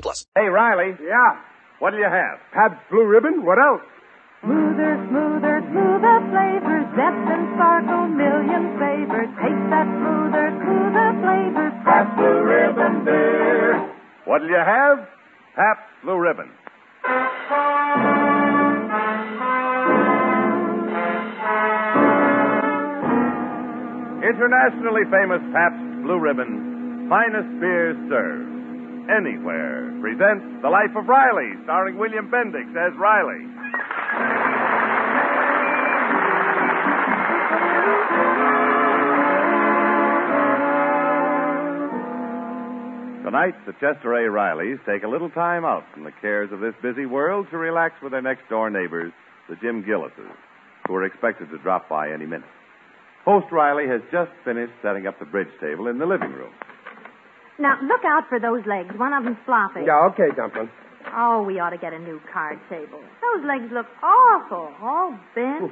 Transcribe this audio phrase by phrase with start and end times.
[0.00, 0.26] plus.
[0.34, 0.96] Hey, Riley.
[1.02, 1.40] Yeah.
[1.78, 2.38] What'll you have?
[2.52, 3.44] Pabst Blue Ribbon?
[3.44, 3.82] What else?
[4.42, 9.28] Smoother, smoother, smoother flavors, depth and sparkle, million flavors.
[9.40, 11.74] Take that smoother, smoother flavors.
[11.84, 13.80] Pabst Blue Ribbon beer.
[14.24, 15.08] What'll you have?
[15.56, 16.50] Pabst Blue Ribbon.
[24.24, 28.53] Internationally famous Pabst Blue Ribbon, finest beer served
[29.08, 33.44] anywhere, presents The Life of Riley, starring William Bendix as Riley.
[43.24, 44.30] Tonight, the Chester A.
[44.30, 47.94] Rileys take a little time out from the cares of this busy world to relax
[48.02, 49.12] with their next door neighbors,
[49.48, 50.30] the Jim Gillises,
[50.86, 52.48] who are expected to drop by any minute.
[53.24, 56.52] Host Riley has just finished setting up the bridge table in the living room.
[57.58, 58.90] Now, look out for those legs.
[58.98, 59.86] One of them's floppy.
[59.86, 60.68] Yeah, okay, Dumpling.
[61.14, 62.98] Oh, we ought to get a new card table.
[63.22, 64.72] Those legs look awful.
[64.82, 65.70] All bent.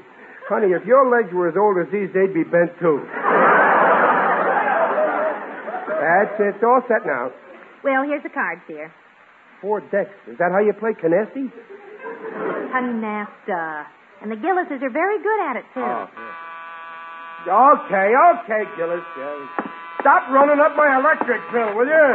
[0.49, 3.01] Honey, if your legs were as old as these, they'd be bent too.
[6.03, 6.55] That's it.
[6.55, 7.31] It's all set now.
[7.83, 8.93] Well, here's the cards, dear.
[9.61, 10.15] Four decks.
[10.31, 11.51] Is that how you play canasta?
[12.71, 13.87] Canasta.
[14.21, 15.83] And the Gillises are very good at it, too.
[15.83, 16.07] Oh.
[17.43, 19.03] Okay, okay, Gillis.
[19.19, 19.82] Yeah.
[20.03, 22.11] Stop running up my electric bill, will you?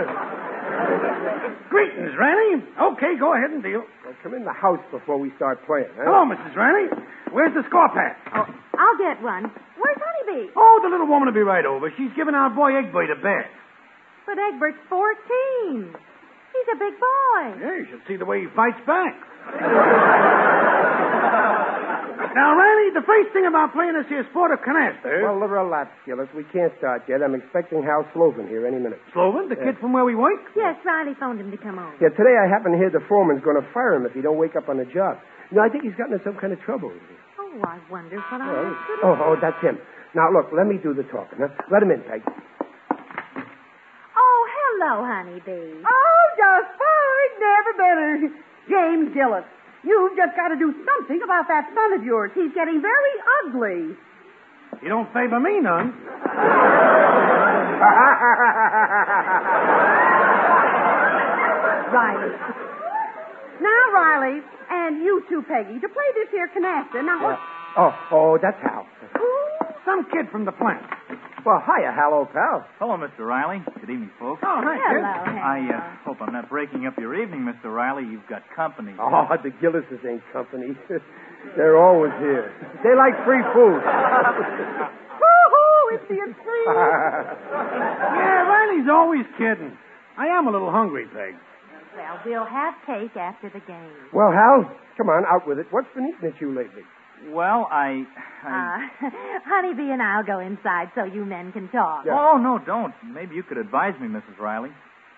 [1.71, 2.63] Greetings, Riley.
[2.95, 3.83] Okay, go ahead and deal.
[4.03, 5.87] Well, come in the house before we start playing.
[5.95, 6.03] Huh?
[6.03, 6.55] Hello, Mrs.
[6.55, 6.87] Riley.
[7.31, 8.19] Where's the score pack?
[8.35, 8.43] Oh,
[8.77, 9.51] I'll get one.
[9.79, 10.51] Where's Honeybee?
[10.55, 11.91] Oh, the little woman will be right over.
[11.97, 13.51] She's giving our boy Egbert a bath.
[14.25, 15.95] But Egbert's 14.
[15.95, 17.41] He's a big boy.
[17.63, 19.15] Yeah, you should see the way he fights back.
[22.35, 25.23] now, Riley, the first thing about playing this here sport of canasta.
[25.25, 26.29] Well, relax, Gillis.
[26.35, 27.19] We can't start yet.
[27.25, 28.99] I'm expecting Hal Sloven here any minute.
[29.13, 30.39] Sloven, the kid from where we work?
[30.55, 31.93] Yes, Riley phoned him to come over.
[31.99, 34.37] Yeah, today I happen to hear the foreman's going to fire him if he don't
[34.37, 35.17] wake up on the job.
[35.51, 36.91] You know, I think he's gotten into some kind of trouble.
[37.39, 39.79] Oh, I wonder what I Oh, should oh, oh, that's him.
[40.15, 41.39] Now, look, let me do the talking.
[41.39, 41.49] Huh?
[41.71, 42.21] Let him in, Peg.
[44.17, 45.81] Oh, hello, Honeybee.
[45.83, 47.31] Oh, just fine.
[47.39, 48.07] Never better.
[48.69, 49.47] James Gillis,
[49.87, 52.31] you've just got to do something about that son of yours.
[52.35, 53.95] He's getting very ugly.
[54.83, 55.93] You don't favor me none.
[61.87, 62.35] Riley.
[63.61, 67.03] Now, Riley, and you too, Peggy, to play this here canasta.
[67.03, 67.39] Now, what?
[67.77, 68.85] Oh, oh, that's Hal.
[69.85, 70.83] Some kid from the plant.
[71.47, 72.67] Well, hiya, Hal, old pal.
[72.75, 73.23] Hello, Mr.
[73.23, 73.63] Riley.
[73.79, 74.43] Good evening, folks.
[74.43, 74.99] Oh, hi, Hello, kid.
[74.99, 75.47] Hal.
[75.47, 77.71] I uh, hope I'm not breaking up your evening, Mr.
[77.71, 78.03] Riley.
[78.03, 78.91] You've got company.
[78.99, 80.75] Oh, the Gillises ain't company.
[81.55, 82.51] They're always here.
[82.83, 83.79] They like free food.
[85.23, 86.67] Woo-hoo, it's the extreme.
[88.19, 89.71] Yeah, Riley's always kidding.
[90.19, 91.31] I am a little hungry, Peg.
[91.95, 93.95] Well, we'll have cake after the game.
[94.11, 94.67] well, Hal,
[94.99, 95.67] come on, out with it.
[95.71, 96.83] What's been eating at you lately?
[97.29, 98.03] Well, I.
[98.43, 98.87] I...
[99.07, 99.09] Uh,
[99.43, 102.05] Honeybee and I'll go inside so you men can talk.
[102.09, 102.93] Oh, no, don't.
[103.03, 104.39] Maybe you could advise me, Mrs.
[104.39, 104.69] Riley.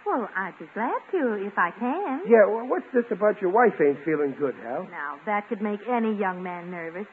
[0.06, 2.22] Well, I'd be glad to if I can.
[2.26, 4.88] Yeah, well, what's this about your wife ain't feeling good, Hal?
[4.90, 7.06] Now, that could make any young man nervous.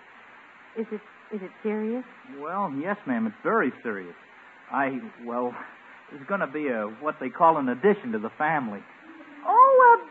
[0.79, 1.01] Is it
[1.35, 2.05] is it serious?
[2.39, 3.27] Well, yes, ma'am.
[3.27, 4.15] It's very serious.
[4.73, 5.53] I, well,
[6.11, 8.81] there's going to be a, what they call an addition to the family.
[9.47, 10.07] Oh, a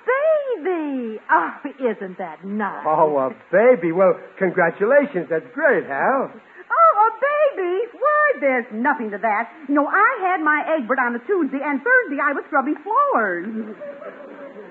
[0.64, 1.20] baby!
[1.30, 1.50] Oh,
[1.80, 2.86] isn't that nice?
[2.88, 3.92] Oh, a baby.
[3.92, 5.28] Well, congratulations.
[5.30, 6.32] That's great, Hal.
[6.32, 7.76] Oh, a baby?
[7.94, 9.44] Why, there's nothing to that.
[9.68, 13.76] You know, I had my Egbert on a Tuesday, and Thursday I was scrubbing floors.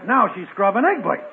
[0.06, 1.24] Now she's scrubbing egg white.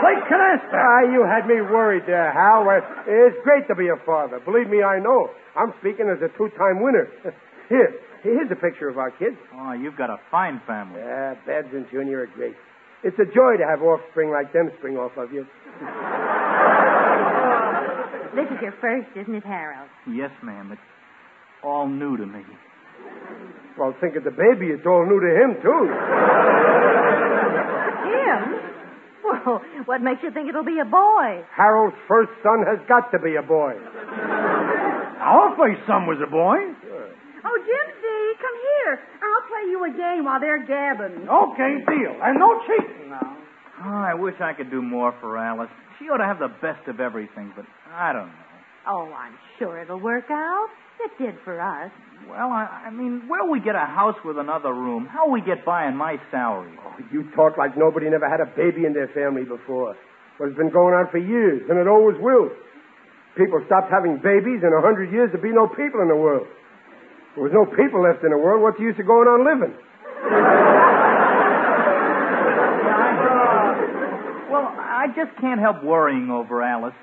[0.00, 0.74] Play canasta.
[0.80, 2.64] Ah, you had me worried there, Hal.
[3.06, 4.40] It's great to be a father.
[4.40, 5.28] Believe me, I know.
[5.54, 7.06] I'm speaking as a two-time winner.
[7.68, 9.36] Here, Here's a picture of our kids.
[9.54, 11.00] Oh, you've got a fine family.
[11.00, 12.54] Yeah, Babs and Junior are great.
[13.02, 15.46] It's a joy to have offspring like them spring off of you.
[18.30, 19.88] This is your first, isn't it, Harold?
[20.06, 20.70] Yes, ma'am.
[20.70, 20.80] It's
[21.64, 22.42] all new to me.
[23.76, 24.70] Well, think of the baby.
[24.70, 25.82] It's all new to him, too.
[28.06, 28.42] Him?
[29.26, 31.42] Well, what makes you think it'll be a boy?
[31.54, 33.74] Harold's first son has got to be a boy.
[35.20, 36.56] Our first son was a boy.
[37.44, 37.99] Oh, Jimsy, come
[38.84, 38.98] here.
[39.20, 41.28] I'll play you a game while they're gabbing.
[41.28, 42.14] Okay, deal.
[42.22, 43.36] And no cheating now.
[43.84, 45.70] Oh, I wish I could do more for Alice.
[45.98, 48.48] She ought to have the best of everything, but I don't know.
[48.86, 50.68] Oh, I'm sure it'll work out.
[51.00, 51.90] It did for us.
[52.28, 55.08] Well, I, I mean, where'll we get a house with another room?
[55.08, 56.76] How'll we get by on my salary?
[56.76, 59.96] Oh, you talk like nobody never had a baby in their family before.
[60.38, 62.52] Well, it's been going on for years, and it always will.
[63.36, 66.48] People stopped having babies, in a hundred years there'd be no people in the world.
[67.30, 69.46] If there was no people left in the world, what's the use of going on
[69.46, 69.74] living?
[74.50, 76.96] Well, I just can't help worrying over Alice.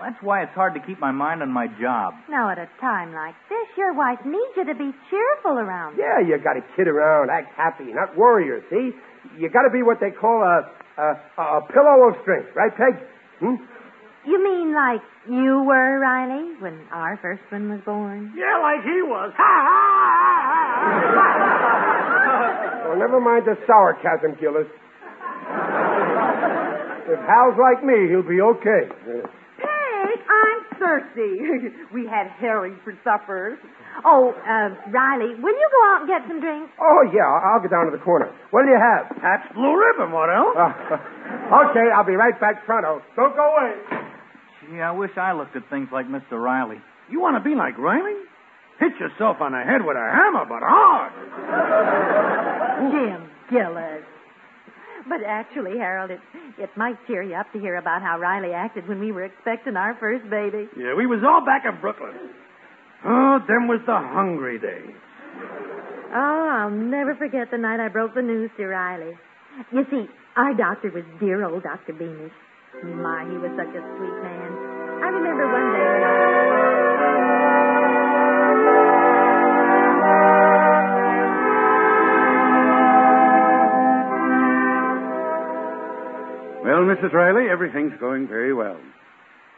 [0.00, 2.14] That's why it's hard to keep my mind on my job.
[2.28, 5.96] Now, at a time like this, your wife needs you to be cheerful around.
[5.96, 8.60] Yeah, you got to kid around, act happy, not warrior.
[8.68, 8.92] See,
[9.38, 12.96] you got to be what they call a a, a pillow of strength, right, Peg?
[13.40, 13.56] Hmm?
[14.26, 18.34] You mean like you were, Riley, when our first one was born?
[18.34, 19.30] Yeah, like he was.
[19.36, 19.70] Ha ha
[21.14, 22.88] ha!
[22.90, 24.66] Well, never mind the sarcasm, Gillis.
[27.06, 28.90] if Hal's like me, he'll be okay.
[29.62, 31.38] Peg, I'm thirsty.
[31.94, 33.58] we had herring for supper.
[34.04, 36.74] Oh, uh, Riley, will you go out and get some drinks?
[36.82, 38.26] Oh, yeah, I'll I'll get down to the corner.
[38.50, 39.06] What'll you have?
[39.22, 40.10] Pabst Blue Ribbon.
[40.10, 40.54] What else?
[40.58, 43.00] Uh, okay, I'll be right back pronto.
[43.14, 43.72] Don't go away.
[44.70, 46.32] Gee, I wish I looked at things like Mr.
[46.32, 46.80] Riley.
[47.10, 48.14] You want to be like Riley?
[48.80, 51.12] Hit yourself on the head with a hammer, but hard.
[52.92, 54.04] Jim Gillis.
[55.08, 56.20] But actually, Harold, it,
[56.58, 59.76] it might cheer you up to hear about how Riley acted when we were expecting
[59.76, 60.68] our first baby.
[60.76, 62.12] Yeah, we was all back in Brooklyn.
[63.04, 64.94] Oh, them was the hungry days.
[66.12, 69.16] Oh, I'll never forget the night I broke the news to Riley.
[69.72, 71.92] You see, our doctor was dear old Dr.
[71.92, 72.32] Beamish.
[72.84, 74.50] My, he was such a sweet man.
[75.02, 77.26] I remember one day when I...
[86.64, 87.12] Well, Mrs.
[87.12, 88.78] Riley, everything's going very well.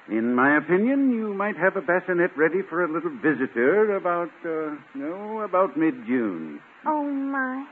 [0.09, 4.77] In my opinion, you might have a bassinet ready for a little visitor about, uh,
[4.95, 6.61] no, about mid-June.
[6.87, 7.67] Oh, my.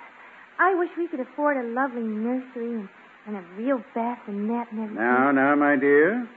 [0.58, 2.88] I wish we could afford a lovely nursery and,
[3.26, 4.94] and a real bassinet and everything.
[4.94, 6.28] Now, now, my dear,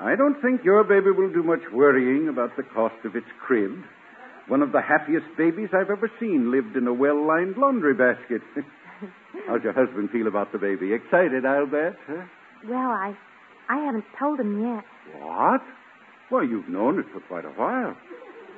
[0.00, 3.72] I don't think your baby will do much worrying about the cost of its crib.
[4.48, 8.42] One of the happiest babies I've ever seen lived in a well-lined laundry basket.
[9.48, 10.92] How's your husband feel about the baby?
[10.92, 11.96] Excited, I'll bet.
[12.06, 12.24] Huh?
[12.68, 13.14] Well, I,
[13.68, 14.84] I haven't told him yet.
[15.20, 15.62] What?
[16.30, 17.96] Well, you've known it for quite a while.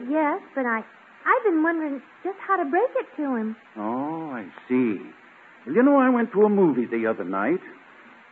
[0.08, 3.56] Yes, but I, I've been wondering just how to break it to him.
[3.76, 4.98] Oh, I see.
[5.66, 7.60] Well, you know, I went to a movie the other night.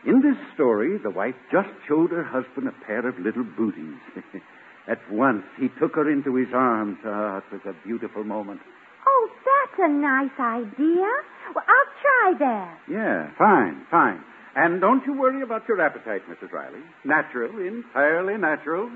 [0.07, 3.99] In this story, the wife just showed her husband a pair of little booties.
[4.87, 6.97] At once, he took her into his arms.
[7.03, 8.61] Ah, it was a beautiful moment.
[9.05, 11.11] Oh, that's a nice idea.
[11.53, 12.79] Well, I'll try that.
[12.89, 14.23] Yeah, fine, fine.
[14.55, 16.53] And don't you worry about your appetite, Mrs.
[16.53, 16.79] Riley.
[17.03, 18.89] Natural, entirely natural.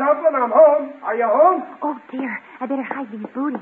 [0.00, 0.32] Dublin.
[0.32, 0.96] I'm home.
[1.04, 1.60] Are you home?
[1.84, 2.32] Oh, dear.
[2.60, 3.60] I better hide these booties.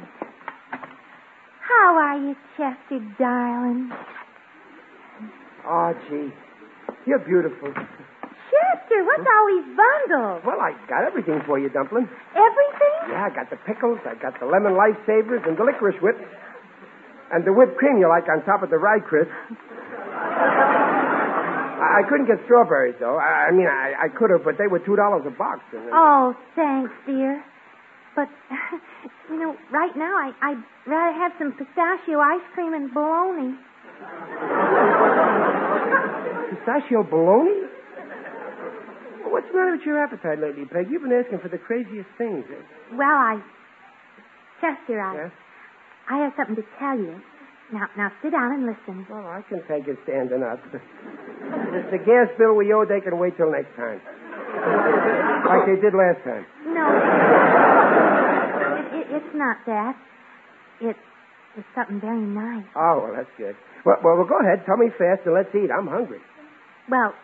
[1.67, 3.91] How are you, Chester, darling?
[5.67, 6.31] Oh, gee.
[7.07, 7.75] You're beautiful.
[7.75, 10.41] Chester, what's all these bundles?
[10.47, 12.09] Well, I got everything for you, Dumpling.
[12.33, 12.95] Everything?
[13.11, 16.23] Yeah, I got the pickles, I got the lemon lifesavers, and the licorice whips.
[17.33, 19.29] And the whipped cream you like on top of the rye crisp.
[21.99, 23.17] I, couldn't get strawberries, though.
[23.19, 25.61] I, I mean, I, I could have, but they were $2 a box.
[25.73, 27.43] And, and- Oh, thanks, dear.
[28.17, 28.29] But,
[29.31, 33.55] you know, right now I, I'd rather have some pistachio ice cream and bologna.
[36.51, 37.67] Pistachio bologna?
[39.29, 40.89] What's the matter with your appetite lately, Peg?
[40.91, 42.45] You've been asking for the craziest things.
[42.49, 42.63] eh?
[42.97, 43.41] Well, I.
[44.61, 45.15] Chester, I.
[45.29, 45.33] Yes?
[46.11, 47.21] I have something to tell you.
[47.73, 49.07] Now, now sit down and listen.
[49.11, 50.59] Well, I can take it standing up.
[51.79, 54.01] It's the gas bill we owe, they can wait till next time.
[55.49, 56.45] like they did last time.
[56.75, 56.85] No,
[58.79, 59.95] it, it, it's not that.
[60.81, 60.99] It's
[61.57, 62.65] it's something very nice.
[62.77, 63.57] Oh, well, that's good.
[63.85, 64.65] Well, well, well, go ahead.
[64.67, 65.71] Tell me fast and let's eat.
[65.71, 66.21] I'm hungry.
[66.91, 67.15] Well,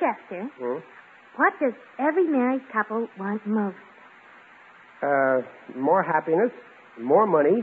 [0.00, 0.78] Chester, Hmm?
[1.36, 3.76] what does every married couple want most?
[5.02, 5.42] Uh,
[5.76, 6.50] more happiness,
[7.00, 7.62] more money,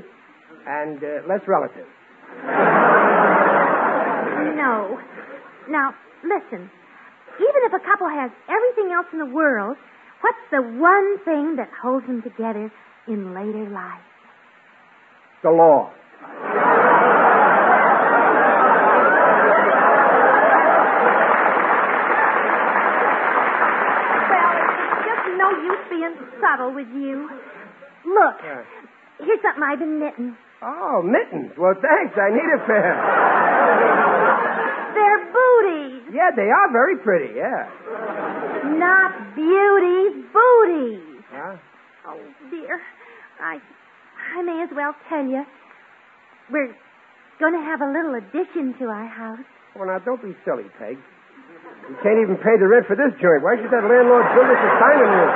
[0.67, 1.87] and uh, less relatives.
[4.55, 4.99] No.
[5.69, 5.93] Now,
[6.27, 6.69] listen.
[7.37, 9.77] Even if a couple has everything else in the world,
[10.21, 12.71] what's the one thing that holds them together
[13.07, 14.01] in later life?
[15.43, 15.91] The law.
[24.29, 27.29] Well, it's just no use being subtle with you.
[28.05, 28.37] Look,
[29.19, 30.37] here's something I've been knitting.
[30.61, 31.51] Oh, mittens.
[31.57, 32.17] Well, thanks.
[32.17, 34.04] I need a pair.
[36.13, 37.65] Yeah, they are very pretty, yeah.
[38.77, 41.23] not beauties, booties.
[41.31, 41.57] Huh?
[42.07, 42.21] Oh,
[42.51, 42.79] dear.
[43.41, 43.57] I
[44.35, 45.43] I may as well tell you.
[46.51, 46.75] We're
[47.39, 49.45] going to have a little addition to our house.
[49.75, 50.97] Well, now, don't be silly, Peg.
[51.89, 53.43] You can't even pay the rent for this joint.
[53.43, 55.33] Why should that landlord build us a dining room?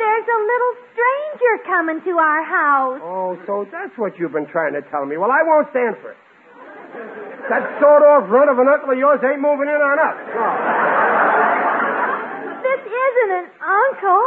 [0.00, 3.00] There's a little stranger coming to our house.
[3.02, 5.16] Oh, so that's what you've been trying to tell me.
[5.18, 6.20] Well, I won't stand for it.
[7.50, 10.14] That sawed-off runt of an uncle of yours ain't moving in on us.
[10.30, 10.46] No.
[12.62, 14.22] This isn't an uncle.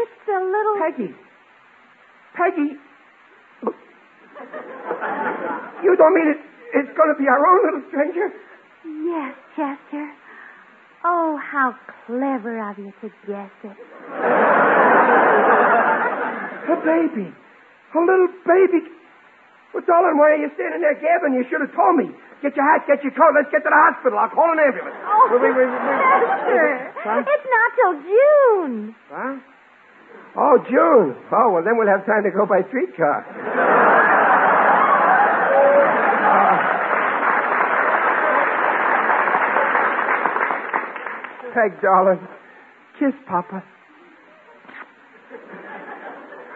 [0.00, 0.80] It's a little.
[0.80, 1.12] Peggy.
[2.32, 2.80] Peggy.
[5.84, 6.40] You don't mean it,
[6.72, 8.32] it's going to be our own little stranger?
[9.04, 10.08] Yes, Chester.
[11.04, 13.76] Oh, how clever of you to guess it.
[16.64, 17.28] A baby.
[17.28, 18.88] A little baby.
[19.72, 21.32] Well, darling, why are you standing there gabbing?
[21.32, 22.12] You should have told me.
[22.44, 23.32] Get your hat, get your coat.
[23.32, 24.18] Let's get to the hospital.
[24.18, 24.96] I'll call an ambulance.
[25.06, 25.80] Oh, Wait, wait, wait, wait.
[25.80, 26.92] Chester.
[27.00, 27.22] Huh?
[27.24, 28.74] It's not till June.
[29.08, 29.34] Huh?
[30.36, 31.16] Oh, June.
[31.32, 33.24] Oh, well, then we'll have time to go by streetcar.
[41.54, 41.80] Peg, uh.
[41.80, 42.20] darling,
[42.98, 43.62] kiss Papa.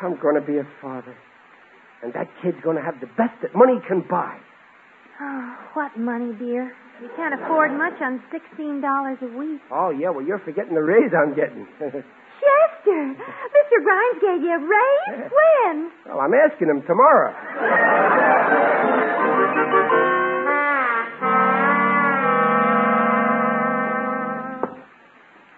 [0.03, 1.17] I'm going to be a father.
[2.03, 4.37] And that kid's going to have the best that money can buy.
[5.21, 6.73] Oh, what money, dear?
[7.01, 9.61] You can't afford much on $16 a week.
[9.71, 11.67] Oh, yeah, well, you're forgetting the raise I'm getting.
[11.81, 13.03] Chester!
[13.17, 13.77] Mr.
[13.83, 15.31] Grimes gave you a raise?
[15.67, 15.91] When?
[16.07, 17.35] well, I'm asking him tomorrow.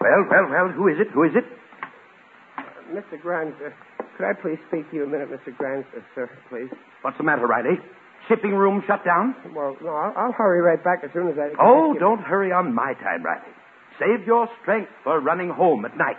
[0.00, 1.08] Well, well, well, who is it?
[1.12, 1.44] Who is it?
[2.94, 3.20] Mr.
[3.20, 3.70] Grimes, uh,
[4.18, 5.56] could I please speak to you a minute, Mr.
[5.56, 6.68] Grimes, uh, sir, please?
[7.02, 7.78] What's the matter, Riley?
[8.26, 9.34] Shipping room shut down?
[9.54, 11.54] Well, no, I'll, I'll hurry right back as soon as I.
[11.62, 13.54] Oh, don't hurry on my time, Riley.
[14.02, 16.18] Save your strength for running home at night.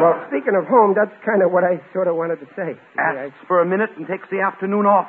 [0.00, 2.72] Well, speaking of home, that's kind of what I sort of wanted to say.
[2.98, 5.08] Asks for a minute and takes the afternoon off.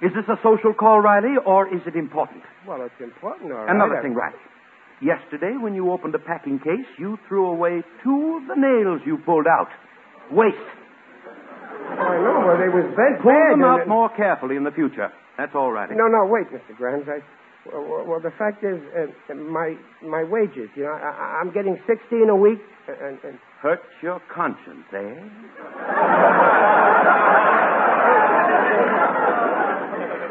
[0.00, 2.42] Is this a social call, Riley, or is it important?
[2.66, 3.70] Well, it's important, all right.
[3.70, 4.40] Another I- thing, Riley.
[5.00, 9.16] Yesterday, when you opened a packing case, you threw away two of the nails you
[9.24, 9.68] pulled out.
[10.32, 10.56] Waste.
[10.56, 12.44] Oh, I know.
[12.46, 15.10] Well, they was bent Pull them out it- more carefully in the future.
[15.36, 15.90] That's all right.
[15.90, 16.76] No, no, wait, Mr.
[16.76, 17.08] Grimes.
[17.08, 17.18] I,
[17.66, 20.68] well, well, the fact is, uh, my my wages.
[20.76, 25.14] You know, I, I'm getting sixteen a week, and, and Hurt your conscience, eh?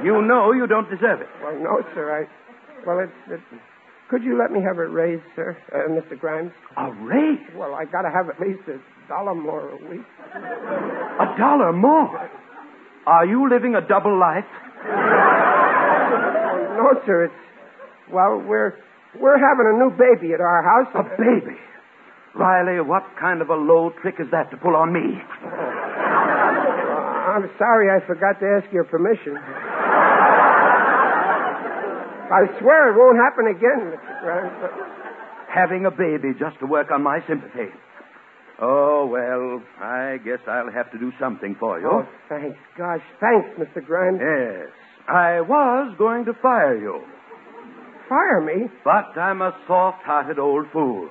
[0.04, 1.28] You know you don't deserve it.
[1.44, 2.24] well, no, sir.
[2.24, 3.14] I, well, it's.
[3.32, 3.42] It,
[4.10, 6.18] could you let me have it raised, sir, uh, Mr.
[6.20, 6.52] Grimes?
[6.78, 7.38] A raise?
[7.56, 8.80] Well, I got to have at least a
[9.10, 10.06] dollar more a week.
[10.32, 12.30] A dollar more?
[13.08, 14.46] Are you living a double life?
[14.86, 17.26] Oh, no, sir.
[17.26, 17.34] It's
[18.14, 18.78] well, we're
[19.20, 20.94] we're having a new baby at our house.
[20.94, 21.58] A baby?
[22.36, 25.18] Riley, what kind of a low trick is that to pull on me?
[25.42, 25.50] Uh,
[27.34, 29.36] I'm sorry, I forgot to ask your permission.
[32.30, 34.22] I swear it won't happen again, Mr.
[34.22, 34.54] Grimes.
[34.62, 34.72] But...
[35.50, 37.74] Having a baby just to work on my sympathy.
[38.62, 41.88] Oh, well, I guess I'll have to do something for you.
[41.90, 42.58] Oh, thanks.
[42.78, 43.86] Gosh, thanks, Mr.
[43.86, 44.20] Grimes.
[44.20, 44.70] Yes.
[45.08, 47.02] I was going to fire you,
[48.10, 48.68] Fire me?
[48.84, 51.10] but I'm a soft hearted old fool.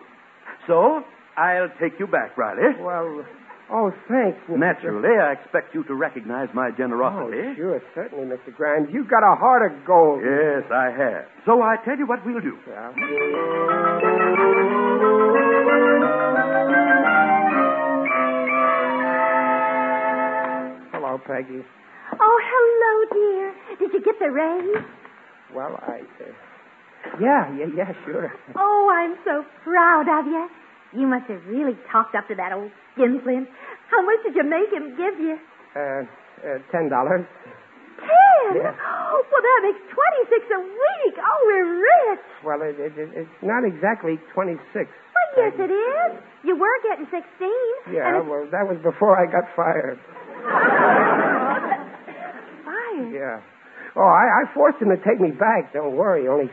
[0.66, 1.02] So,
[1.36, 2.74] I'll take you back, Riley.
[2.80, 3.24] Well,
[3.72, 4.58] oh, thanks, Mr.
[4.58, 7.38] Naturally, I expect you to recognize my generosity.
[7.40, 8.54] Oh, sure, certainly, Mr.
[8.54, 8.88] Grimes.
[8.92, 10.20] You've got a heart of gold.
[10.22, 11.24] Yes, I have.
[11.46, 12.58] So I tell you what we'll do.
[12.68, 12.92] Yeah.
[21.18, 21.60] Hello, Peggy.
[22.20, 23.54] Oh, hello, dear.
[23.78, 24.84] Did you get the raise?
[25.54, 26.00] Well, I.
[26.20, 26.30] Uh...
[27.20, 28.32] Yeah, yeah, yeah, sure.
[28.56, 30.48] Oh, I'm so proud of you.
[31.00, 33.48] You must have really talked up to that old skinflint.
[33.90, 35.38] How much did you make him give you?
[35.74, 36.02] Uh,
[36.44, 37.26] uh ten dollars.
[37.98, 38.62] Ten!
[38.62, 38.72] Yeah.
[38.72, 41.14] Well, that makes 26 a week.
[41.18, 42.26] Oh, we're rich.
[42.44, 44.62] Well, it, it, it, it's not exactly 26.
[44.74, 46.10] Well, yes, it is.
[46.44, 47.22] You were getting 16.
[47.92, 49.98] Yeah, well, that was before I got fired.
[53.18, 53.42] Yeah.
[53.98, 55.72] Oh, I, I forced him to take me back.
[55.74, 56.28] Don't worry.
[56.30, 56.46] Only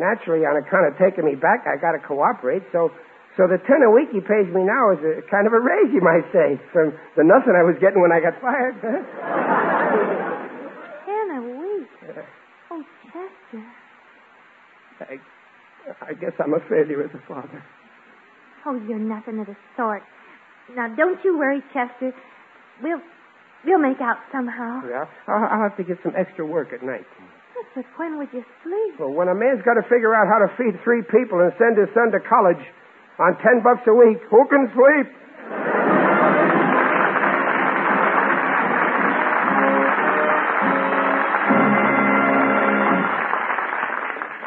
[0.00, 2.64] naturally, on account of taking me back, I got to cooperate.
[2.72, 2.88] So,
[3.36, 5.92] so the ten a week he pays me now is a kind of a raise,
[5.92, 8.80] you might say, from the nothing I was getting when I got fired.
[11.04, 11.88] Ten a week.
[12.72, 12.82] Oh,
[13.12, 13.60] Chester.
[15.04, 15.20] I,
[16.00, 17.62] I guess I'm a failure as a father.
[18.64, 20.02] Oh, you're nothing of the sort.
[20.74, 22.12] Now, don't you worry, Chester.
[22.82, 23.00] We'll
[23.66, 24.80] we'll make out somehow.
[24.86, 27.04] Yeah, I'll, I'll have to get some extra work at night.
[27.18, 29.00] Yes, but when would you sleep?
[29.00, 31.76] Well, when a man's got to figure out how to feed three people and send
[31.76, 32.62] his son to college
[33.18, 35.08] on ten bucks a week, who can sleep?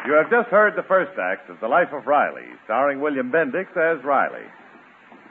[0.06, 3.70] You have just heard the first act of The Life of Riley, starring William Bendix
[3.76, 4.42] as Riley.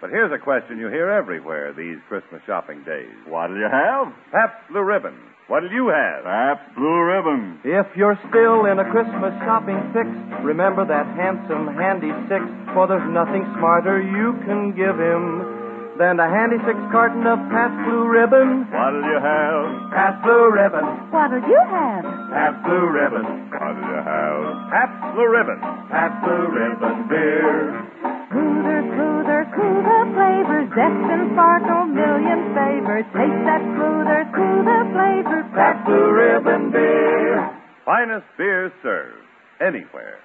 [0.01, 3.11] But here's a question you hear everywhere these Christmas shopping days.
[3.27, 4.13] What'll you have?
[4.31, 5.11] Pabst Blue Ribbon.
[5.51, 6.23] What'll you have?
[6.23, 7.59] Pabst Blue Ribbon.
[7.67, 10.07] If you're still in a Christmas shopping fix,
[10.39, 15.59] remember that handsome handy six, for there's nothing smarter you can give him
[15.99, 18.71] than a handy six carton of Pabst Blue Ribbon.
[18.71, 19.67] What'll you have?
[19.91, 20.85] Pabst Blue Ribbon.
[21.11, 22.07] What'll you have?
[22.31, 23.25] Pabst Blue Ribbon.
[23.51, 24.47] What'll you have?
[24.71, 25.59] Pabst Blue Ribbon.
[25.91, 27.83] Pabst Blue Ribbon beer.
[28.31, 29.18] Smoother,
[29.49, 33.05] smoother, cooler flavors, zest and sparkle, million favors.
[33.13, 35.49] Taste that smoother, cooler flavor.
[35.53, 37.61] Pabst Blue Ribbon beer.
[37.85, 39.25] Finest beer served
[39.61, 40.19] anywhere.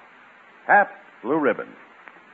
[0.66, 1.68] Pabst Blue Ribbon.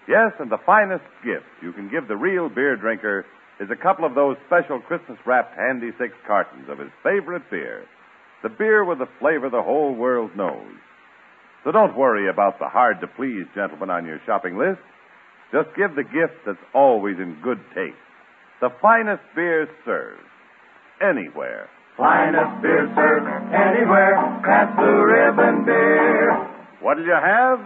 [0.08, 3.24] Yes, and the finest gift you can give the real beer drinker
[3.60, 7.86] is a couple of those special Christmas wrapped handy six cartons of his favorite beer.
[8.42, 10.72] The beer with the flavor the whole world knows.
[11.62, 14.80] So don't worry about the hard to please gentleman on your shopping list.
[15.52, 17.96] Just give the gift that's always in good taste.
[18.60, 20.22] The finest beer served
[21.02, 21.68] anywhere.
[21.96, 24.14] Finest beer served anywhere.
[24.46, 26.32] Pabst Blue Ribbon beer.
[26.80, 27.58] What'll you have?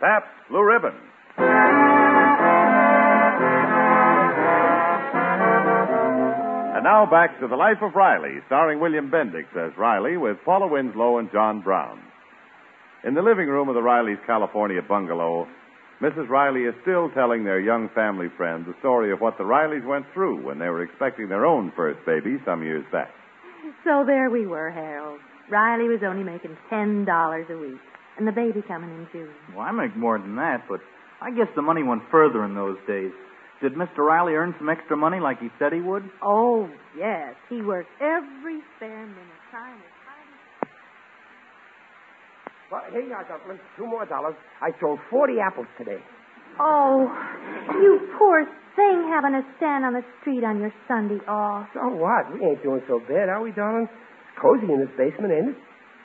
[0.00, 0.98] Pabst Blue Ribbon.
[6.74, 10.66] And now back to The Life of Riley, starring William Bendix as Riley with Paula
[10.66, 12.00] Winslow and John Brown.
[13.04, 15.46] In the living room of the Riley's California bungalow,
[16.02, 16.28] Mrs.
[16.28, 20.04] Riley is still telling their young family friends the story of what the Rileys went
[20.12, 23.10] through when they were expecting their own first baby some years back.
[23.84, 25.20] So there we were, Harold.
[25.48, 27.78] Riley was only making ten dollars a week,
[28.18, 29.30] and the baby coming in June.
[29.54, 30.80] Well, I make more than that, but
[31.20, 33.12] I guess the money went further in those days.
[33.62, 33.98] Did Mr.
[33.98, 36.02] Riley earn some extra money like he said he would?
[36.20, 40.51] Oh yes, he worked every spare minute trying his hardest.
[42.72, 43.60] Well, here you are, Dumpling.
[43.76, 44.32] Two more dollars.
[44.64, 46.00] I sold 40 apples today.
[46.56, 47.04] Oh,
[47.76, 51.68] you poor thing having to stand on the street on your Sunday off.
[51.76, 52.32] So what?
[52.32, 53.92] We ain't doing so bad, are we, darling?
[53.92, 55.56] It's cozy in this basement, ain't it?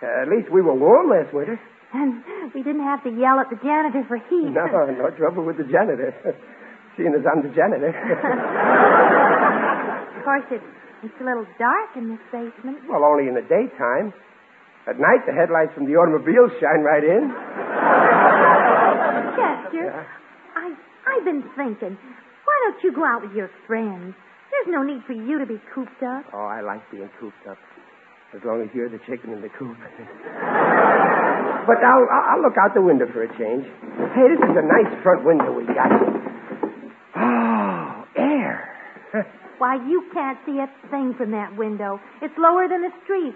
[0.04, 1.56] Uh, at least we were warm last winter.
[1.96, 2.20] And
[2.52, 4.52] we didn't have to yell at the janitor for heat.
[4.52, 6.12] No, no trouble with the janitor.
[7.00, 7.96] Seeing as I'm the janitor.
[7.96, 10.60] of course, it,
[11.08, 12.84] it's a little dark in this basement.
[12.92, 14.12] well, only in the daytime.
[14.88, 17.28] At night, the headlights from the automobiles shine right in.
[19.36, 19.92] Chester,
[20.56, 22.00] I, I've been thinking,
[22.48, 24.16] why don't you go out with your friends?
[24.48, 26.24] There's no need for you to be cooped up.
[26.32, 27.58] Oh, I like being cooped up.
[28.34, 29.76] As long as you're the chicken in the coop.
[29.76, 29.92] but
[31.84, 33.68] I'll, I'll look out the window for a change.
[34.16, 35.92] Hey, this is a nice front window we got.
[37.16, 38.72] Oh, air.
[39.58, 42.00] Why, you can't see a thing from that window.
[42.22, 43.36] It's lower than the street.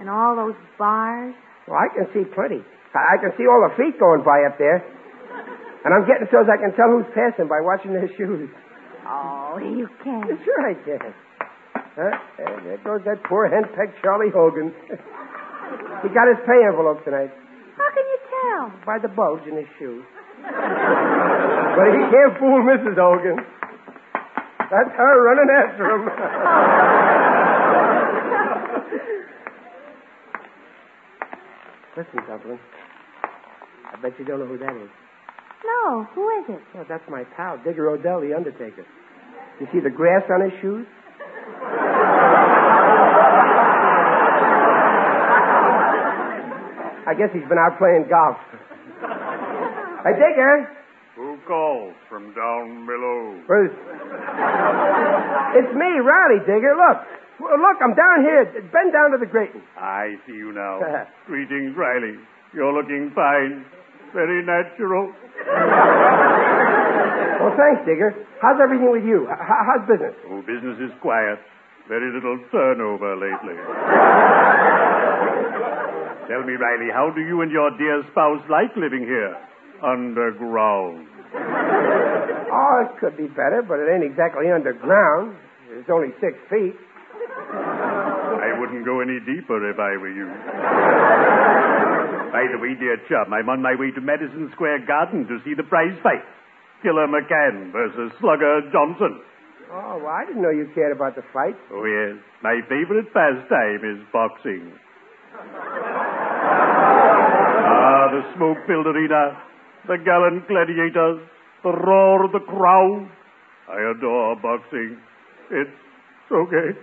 [0.00, 1.34] And all those bars.
[1.68, 2.64] Well, I can see plenty.
[2.96, 4.80] I, I can see all the feet going by up there.
[5.84, 8.48] And I'm getting so as I can tell who's passing by watching their shoes.
[9.06, 10.28] Oh, you can't.
[10.44, 11.12] Sure I can.
[11.96, 12.16] Huh?
[12.36, 14.72] There, there goes that poor henpecked Charlie Hogan.
[16.02, 17.32] he got his pay envelope tonight
[17.76, 18.72] How can you tell?
[18.86, 20.04] by the bulge in his shoe.
[20.44, 22.94] but he can't fool Mrs.
[22.96, 23.36] Hogan.
[24.70, 26.02] That's her running after him.
[32.00, 32.58] Listen, Dublin.
[33.92, 34.88] I bet you don't know who that is.
[35.60, 36.62] No, who is it?
[36.74, 38.86] Oh, that's my pal, Digger Odell, the Undertaker.
[39.60, 40.86] You see the grass on his shoes?
[47.04, 48.38] I guess he's been out playing golf.
[50.00, 50.72] Hey, Digger.
[51.16, 53.44] Who calls from down below?
[53.44, 53.76] Where's...
[55.52, 56.72] It's me, Riley Digger.
[56.80, 57.04] Look.
[57.40, 58.44] Well, Look, I'm down here.
[58.70, 59.62] Bend down to the grating.
[59.78, 60.80] I see you now.
[61.26, 62.16] Greetings, Riley.
[62.52, 63.64] You're looking fine.
[64.12, 65.14] Very natural.
[67.40, 68.12] Well, thanks, Digger.
[68.42, 69.24] How's everything with you?
[69.30, 70.12] H- how's business?
[70.28, 71.38] Oh, business is quiet.
[71.88, 73.56] Very little turnover lately.
[76.28, 79.34] Tell me, Riley, how do you and your dear spouse like living here?
[79.82, 81.08] Underground.
[82.52, 85.34] Oh, it could be better, but it ain't exactly underground.
[85.70, 86.76] It's only six feet.
[88.40, 90.28] I wouldn't go any deeper if I were you.
[92.30, 95.54] By the way, dear chum, I'm on my way to Madison Square Garden to see
[95.54, 96.22] the prize fight.
[96.82, 99.20] Killer McCann versus Slugger Johnson.
[99.72, 101.54] Oh, well, I didn't know you cared about the fight.
[101.70, 102.18] Oh, yes.
[102.42, 104.72] My favorite pastime is boxing.
[107.70, 109.36] Ah, the smoke-filled arena,
[109.86, 111.20] the gallant gladiators,
[111.62, 113.08] the roar of the crowd.
[113.68, 114.98] I adore boxing.
[115.50, 115.70] It's
[116.28, 116.74] so okay.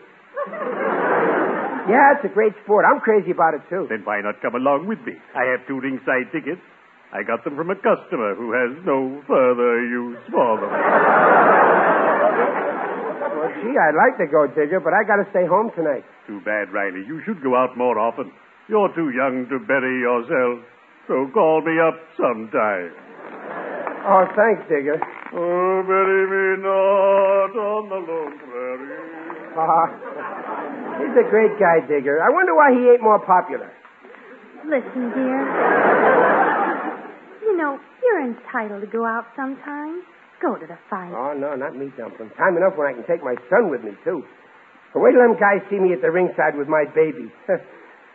[1.88, 2.84] Yeah, it's a great sport.
[2.84, 3.88] I'm crazy about it, too.
[3.88, 5.16] Then why not come along with me?
[5.36, 6.60] I have two ringside tickets.
[7.16, 10.68] I got them from a customer who has no further use for them.
[13.40, 16.04] Well, gee, I'd like to go, Digger, but I got to stay home tonight.
[16.28, 17.08] Too bad, Riley.
[17.08, 18.32] You should go out more often.
[18.68, 20.60] You're too young to bury yourself.
[21.08, 22.92] So call me up sometime.
[24.04, 25.00] Oh, thanks, Digger.
[25.32, 29.27] Oh, bury me not on the lone prairie.
[29.58, 29.90] Ah,
[31.02, 32.22] he's a great guy, Digger.
[32.22, 33.74] I wonder why he ain't more popular.
[34.66, 35.42] Listen, dear.
[37.42, 40.04] You know, you're entitled to go out sometimes.
[40.42, 41.10] Go to the fight.
[41.10, 42.30] Oh, no, not me, Dumpling.
[42.38, 44.22] Time enough when I can take my son with me, too.
[44.94, 47.32] But wait till them guys see me at the ringside with my baby.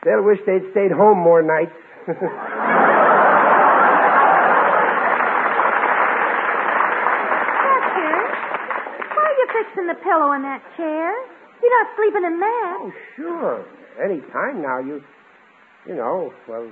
[0.05, 1.75] They'll wish they'd stayed home more nights.
[9.53, 11.11] Chester, why fixing the pillow in that chair?
[11.63, 12.77] You're not sleeping in that.
[12.81, 13.65] Oh, sure.
[14.03, 15.01] Any time now, you,
[15.87, 16.71] you know, well,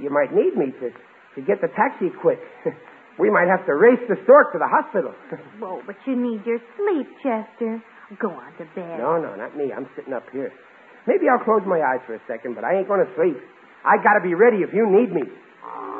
[0.00, 2.38] you might need me to, to get the taxi quick.
[3.18, 5.14] we might have to race the stork to the hospital.
[5.60, 7.82] Whoa, but you need your sleep, Chester.
[8.18, 8.98] Go on to bed.
[8.98, 9.70] no, no, not me.
[9.70, 10.50] I'm sitting up here.
[11.06, 13.38] Maybe I'll close my eyes for a second, but I ain't going to sleep.
[13.86, 15.22] I got to be ready if you need me.
[15.64, 15.99] Oh,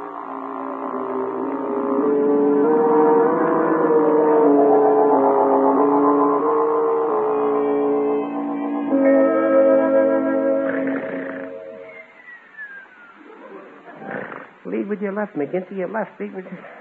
[15.10, 15.76] your left, McGinty.
[15.76, 16.14] Your left.
[16.20, 16.30] Your...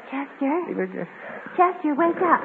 [0.09, 0.53] Chester?
[0.69, 1.09] Lead with your...
[1.57, 2.41] Chester, wake up.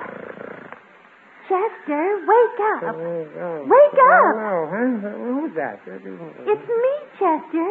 [1.44, 2.96] Chester, wake up.
[2.96, 4.32] Oh, Wake up.
[4.40, 5.12] No, huh?
[5.12, 5.80] Who's that?
[5.84, 7.68] It's me, Chester.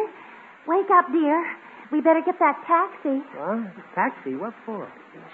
[0.66, 1.42] Wake up, dear.
[1.90, 3.18] We better get that taxi.
[3.34, 3.66] Huh?
[3.94, 4.34] Taxi?
[4.38, 4.86] What for?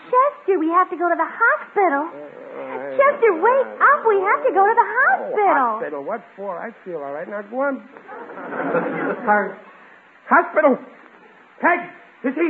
[0.08, 2.08] Chester, we have to go to the hospital.
[2.96, 4.00] Chester, wake up.
[4.08, 5.68] We have to go to the hospital.
[5.68, 6.04] Oh, hospital.
[6.04, 6.58] What for?
[6.58, 7.28] I feel all right.
[7.28, 7.84] Now go on.
[9.20, 9.54] Uh,
[10.26, 10.78] hospital.
[11.60, 11.78] Peg,
[12.24, 12.48] is he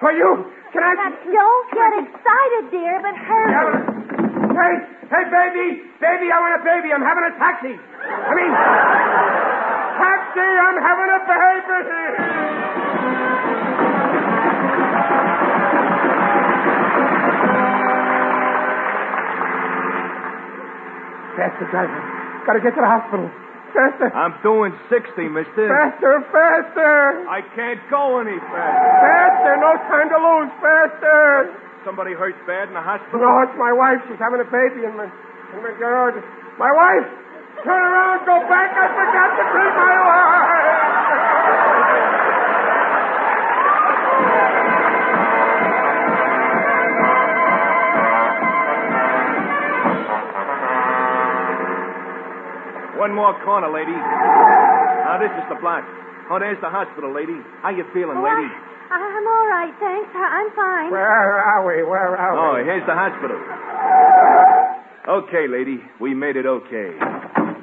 [0.00, 0.52] for you?
[0.72, 0.92] Can I?
[0.92, 3.80] Now, don't get excited, dear, but hurry.
[4.52, 4.74] Hey,
[5.08, 5.66] hey, baby,
[6.00, 6.92] baby, I want a baby.
[6.92, 7.72] I'm having a taxi.
[7.72, 8.52] I mean,
[9.96, 10.44] taxi.
[10.44, 11.56] I'm having a baby.
[21.36, 22.00] That's the driver.
[22.46, 23.28] Gotta get to the hospital.
[23.76, 24.08] Faster.
[24.16, 25.68] I'm doing 60, mister.
[25.68, 27.28] Faster, faster.
[27.28, 28.88] I can't go any faster.
[29.04, 29.52] Faster.
[29.60, 30.50] No time to lose.
[30.64, 31.52] Faster.
[31.84, 33.20] Somebody hurt bad in the hospital?
[33.20, 34.00] No, it's my wife.
[34.08, 36.18] She's having a baby in my, in my garage.
[36.58, 37.06] My wife!
[37.62, 38.72] Turn around, go back.
[38.74, 41.36] I forgot to greet my wife.
[52.98, 53.92] One more corner, lady.
[53.92, 55.84] Now, this is the block.
[56.30, 57.36] Oh, there's the hospital, lady.
[57.62, 58.48] How you feeling, Oh, lady?
[58.90, 60.10] I, I'm all right, thanks.
[60.14, 60.90] I- I'm fine.
[60.90, 61.82] Where are we?
[61.84, 62.40] Where are we?
[62.40, 63.38] Oh, here's the hospital.
[65.06, 65.78] Okay, lady.
[66.00, 66.96] We made it okay.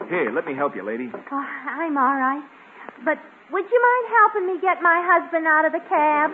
[0.10, 1.12] Here, let me help you, lady.
[1.13, 2.43] Oh, I'm all right.
[3.01, 3.17] But
[3.51, 6.29] would you mind helping me get my husband out of the cab?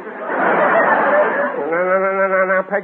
[1.60, 2.84] No, no, no, no, no, no, Peg,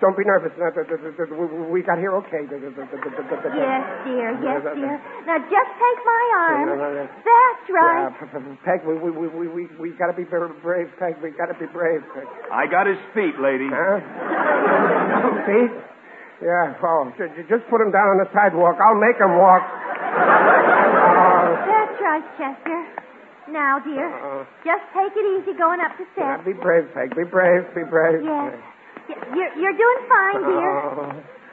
[0.00, 0.52] don't be nervous.
[0.56, 2.42] We- We got here okay.
[2.46, 4.30] Yes, dear.
[4.42, 4.96] Yes, dear.
[5.26, 6.66] Now just take my arm.
[6.66, 7.04] No, no, no.
[7.24, 8.10] That's right.
[8.20, 11.16] P- P- Peg, we, we, we, we, we, we gotta be very brave, Peg.
[11.22, 12.26] We gotta be brave, Peg.
[12.52, 13.68] I got his feet, lady.
[13.72, 14.00] Huh?
[15.46, 15.72] Feet?
[16.42, 18.76] Yeah, oh, j- j- just put him down on the sidewalk.
[18.82, 19.62] I'll make him walk.
[21.66, 22.80] That's right, Chester.
[23.50, 26.46] Now, dear, uh, just take it easy going up the yeah, steps.
[26.46, 27.10] be brave, Peg.
[27.16, 27.66] Be brave.
[27.74, 28.22] Be brave.
[28.22, 28.54] Yes.
[29.08, 30.70] Y- You're, you're doing fine, dear.
[30.78, 31.10] Oh.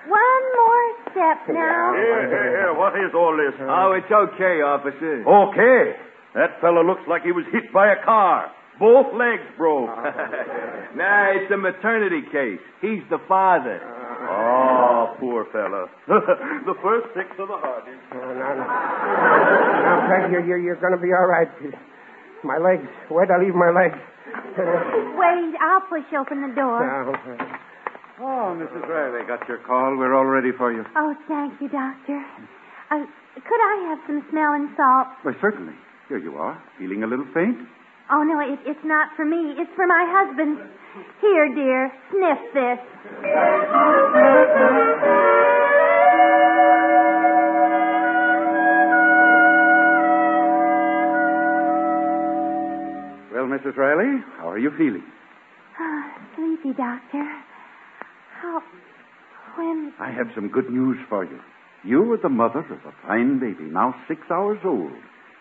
[0.09, 1.93] One more step now?
[1.93, 2.73] Here, here, here.
[2.77, 3.53] What is all this?
[3.61, 5.21] Oh, it's okay, officer.
[5.25, 5.83] Okay.
[6.35, 8.49] That fellow looks like he was hit by a car.
[8.79, 9.89] Both legs broke.
[10.95, 12.61] nah, it's a maternity case.
[12.81, 13.81] He's the father.
[13.83, 14.58] Oh,
[15.19, 15.89] poor fellow.
[16.07, 17.99] the first six of the hardest.
[18.11, 18.65] Oh, no, no.
[18.65, 21.47] Now, Peg, you're, you're, you're going to be all right.
[22.43, 22.87] My legs.
[23.09, 23.99] Where'd I leave my legs?
[24.57, 26.79] Wait, I'll push open the door.
[26.85, 27.13] Now,
[28.21, 28.83] Oh, Mrs.
[28.87, 29.95] Riley, got your call.
[29.95, 30.83] We're all ready for you.
[30.95, 32.19] Oh, thank you, Doctor.
[32.91, 33.05] Uh,
[33.35, 35.07] could I have some smelling salt?
[35.23, 35.73] Why, certainly.
[36.09, 36.61] Here you are.
[36.77, 37.57] Feeling a little faint?
[38.11, 39.53] Oh, no, it, it's not for me.
[39.57, 40.57] It's for my husband.
[41.21, 43.89] Here, dear, sniff this.
[53.31, 53.77] Well, Mrs.
[53.77, 55.03] Riley, how are you feeling?
[55.79, 56.03] Oh,
[56.35, 57.23] sleepy, Doctor.
[58.41, 58.61] How.
[59.55, 59.93] When.
[59.99, 61.39] I have some good news for you.
[61.83, 64.91] You are the mother of a fine baby, now six hours old.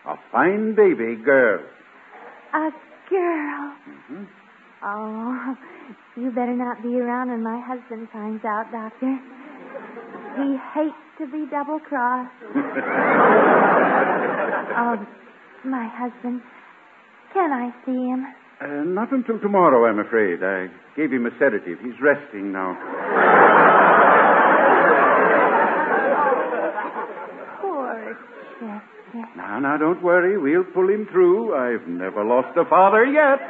[0.07, 1.61] A fine baby girl.
[2.53, 2.69] A
[3.09, 3.73] girl.
[3.87, 4.23] Mm-hmm.
[4.81, 5.55] Oh,
[6.15, 9.19] you better not be around when my husband finds out, Doctor.
[10.37, 12.31] He hates to be double crossed.
[14.77, 14.95] oh,
[15.65, 16.41] my husband.
[17.33, 18.25] Can I see him?
[18.61, 20.43] Uh, not until tomorrow, I'm afraid.
[20.43, 21.79] I gave him a sedative.
[21.83, 22.75] He's resting now.
[27.61, 28.17] Poor
[28.59, 29.38] Chester.
[29.49, 30.37] Now, now, don't worry.
[30.37, 31.55] We'll pull him through.
[31.57, 33.41] I've never lost a father yet.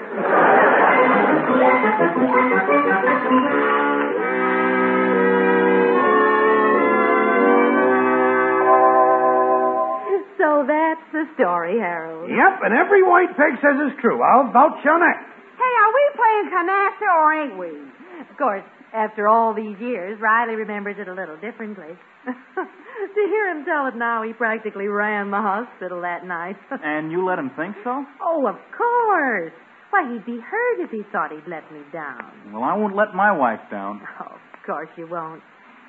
[10.39, 12.31] So that's the story, Harold.
[12.31, 14.23] Yep, and every white peg says it's true.
[14.23, 15.19] I'll vouch on that.
[15.59, 17.75] Hey, are we playing canasta or ain't we?
[18.23, 21.93] Of course, after all these years, Riley remembers it a little differently.
[22.25, 26.55] to hear him tell it now, he practically ran the hospital that night.
[26.83, 28.03] And you let him think so?
[28.21, 29.53] oh, of course.
[29.89, 32.53] Why, he'd be hurt if he thought he'd let me down.
[32.53, 34.01] Well, I won't let my wife down.
[34.21, 35.41] Oh, of course you won't.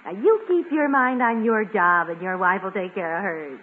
[0.04, 3.22] Now, you keep your mind on your job, and your wife will take care of
[3.22, 3.60] hers.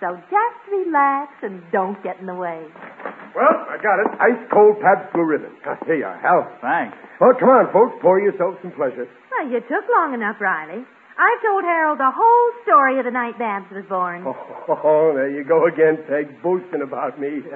[0.00, 2.64] So just relax and don't get in the way.
[3.36, 4.08] well, I got it.
[4.16, 5.52] Ice cold Pabst Blue Ribbon.
[5.68, 6.48] Ah, Here you are, Hal.
[6.64, 6.96] Thanks.
[7.20, 8.00] Well, come on, folks.
[8.00, 9.04] Pour yourselves some pleasure.
[9.30, 10.80] Well, you took long enough, Riley.
[11.20, 14.24] I've told Harold the whole story of the night Babs was born.
[14.24, 17.44] Oh, there you go again, Peg, boasting about me.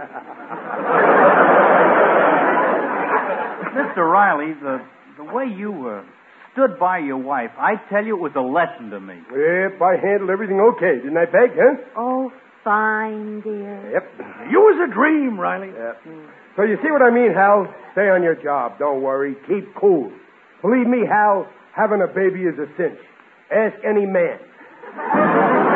[3.74, 4.04] Mr.
[4.04, 4.84] Riley, the
[5.16, 6.02] the way you uh,
[6.54, 9.18] stood by your wife, I tell you, it was a lesson to me.
[9.28, 11.98] Yep, I handled everything okay, didn't I, Peg, huh?
[11.98, 13.92] Oh, fine, dear.
[13.92, 14.50] Yep.
[14.50, 15.74] You was a dream, Riley.
[15.74, 15.96] Yep.
[16.56, 17.66] So you see what I mean, Hal?
[17.92, 18.78] Stay on your job.
[18.78, 19.34] Don't worry.
[19.46, 20.10] Keep cool.
[20.62, 22.98] Believe me, Hal, having a baby is a cinch.
[23.50, 24.38] Ask any man.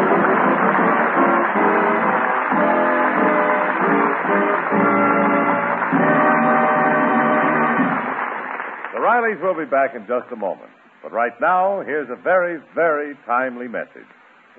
[9.18, 10.70] Rileys will be back in just a moment.
[11.02, 14.07] But right now, here's a very, very timely message.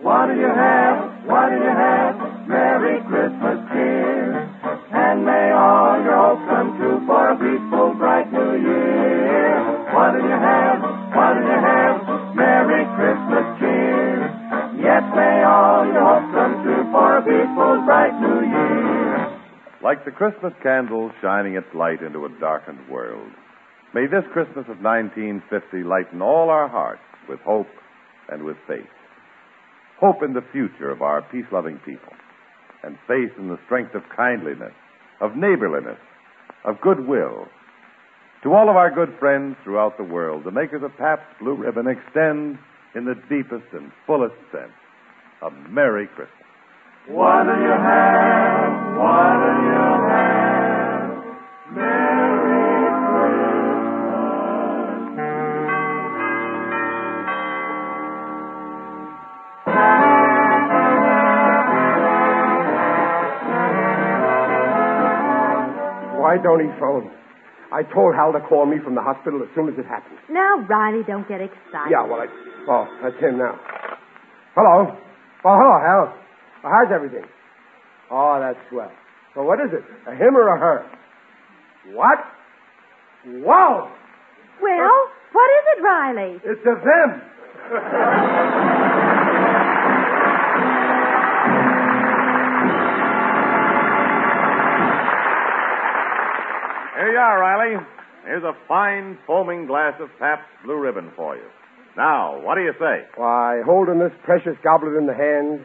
[0.03, 1.23] What do you have?
[1.23, 2.19] What do you have?
[2.43, 4.51] Merry Christmas, dear.
[4.91, 9.63] And may all your hopes come true for a peaceful, bright new year.
[9.95, 10.83] What do you have?
[11.15, 11.95] What do you have?
[12.35, 14.27] Merry Christmas cheer.
[14.75, 19.39] Yes, may all your hopes come true for a peaceful, bright new year.
[19.79, 23.31] Like the Christmas candle shining its light into a darkened world,
[23.93, 27.69] may this Christmas of 1950 lighten all our hearts with hope
[28.29, 28.89] and with faith.
[29.99, 32.13] Hope in the future of our peace loving people,
[32.83, 34.73] and faith in the strength of kindliness,
[35.21, 35.99] of neighborliness,
[36.63, 37.47] of goodwill.
[38.43, 41.87] To all of our good friends throughout the world, the makers of Pabst Blue Ribbon
[41.87, 42.57] extend,
[42.95, 44.73] in the deepest and fullest sense,
[45.41, 46.33] a Merry Christmas.
[47.07, 48.97] What do you have?
[48.97, 49.98] What do you
[66.29, 67.09] Why don't he phone?
[67.73, 70.19] I told Hal to call me from the hospital as soon as it happened.
[70.29, 71.89] Now, Riley, don't get excited.
[71.89, 72.29] Yeah, well, I.
[72.69, 73.57] Oh, that's him now.
[74.53, 74.93] Hello.
[74.93, 76.13] Oh, hello, Hal.
[76.61, 77.25] Well, how's everything?
[78.11, 78.91] Oh, that's swell.
[79.33, 79.81] So what is it?
[80.05, 80.85] A him or a her?
[81.97, 82.19] What?
[83.25, 83.89] Wow!
[84.61, 84.99] Well,
[85.33, 86.41] what is it, Riley?
[86.45, 87.21] It's a them.
[96.99, 97.79] Here you are, Riley.
[98.25, 101.47] Here's a fine foaming glass of Pabst Blue Ribbon for you.
[101.95, 103.07] Now, what do you say?
[103.15, 105.63] Why, holding this precious goblet in the hand,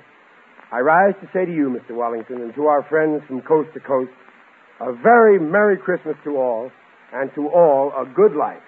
[0.70, 1.96] I rise to say to you, Mr.
[1.96, 4.12] Wallington, and to our friends from coast to coast,
[4.78, 6.70] a very Merry Christmas to all,
[7.12, 8.62] and to all a good life.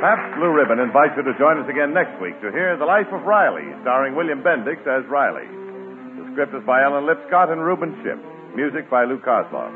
[0.00, 3.12] Pabst Blue Ribbon invites you to join us again next week to hear The Life
[3.12, 5.44] of Riley, starring William Bendix as Riley.
[6.16, 8.16] The script is by Alan Lipscott and Reuben Ship.
[8.56, 9.68] Music by Lou Kosloff.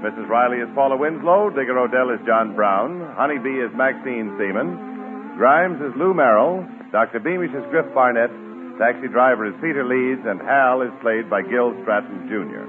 [0.00, 0.24] Mrs.
[0.24, 1.52] Riley is Paula Winslow.
[1.52, 3.12] Digger O'Dell is John Brown.
[3.12, 5.36] Honeybee is Maxine Semon.
[5.36, 6.64] Grimes is Lou Merrill.
[6.88, 7.20] Dr.
[7.20, 8.32] Beamish is Griff Barnett.
[8.80, 10.24] Taxi driver is Peter Leeds.
[10.24, 12.64] And Hal is played by Gil Stratton, Jr.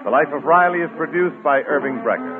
[0.00, 2.37] The Life of Riley is produced by Irving Brecher.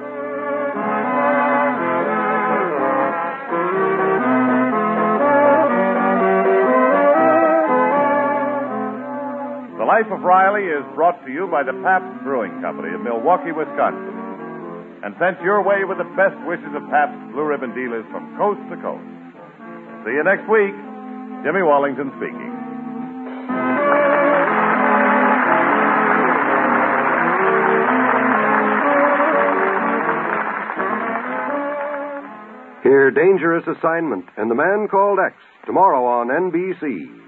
[9.99, 14.15] Life of Riley is brought to you by the Pabst Brewing Company of Milwaukee, Wisconsin,
[15.03, 18.63] and sent your way with the best wishes of Pabst Blue Ribbon dealers from coast
[18.71, 19.03] to coast.
[20.07, 20.71] See you next week.
[21.43, 22.47] Jimmy Wallington speaking.
[32.87, 35.35] Hear Dangerous Assignment and The Man Called X
[35.67, 37.28] tomorrow on NBC.